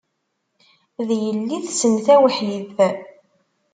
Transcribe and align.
D 1.07 1.09
yelli-tsen 1.23 1.93
tawḥidt. 2.05 2.77